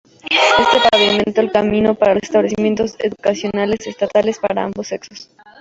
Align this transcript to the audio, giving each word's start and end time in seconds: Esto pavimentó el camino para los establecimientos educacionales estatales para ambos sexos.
Esto 0.59 0.79
pavimentó 0.91 1.41
el 1.41 1.51
camino 1.51 1.93
para 1.93 2.15
los 2.15 2.23
establecimientos 2.23 2.95
educacionales 2.97 3.85
estatales 3.85 4.39
para 4.39 4.63
ambos 4.63 4.87
sexos. 4.87 5.29